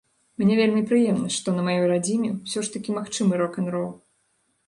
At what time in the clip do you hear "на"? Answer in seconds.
1.57-1.65